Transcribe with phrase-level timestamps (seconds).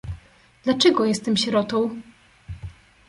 [0.63, 1.95] "Dlaczego jestem sierotą?"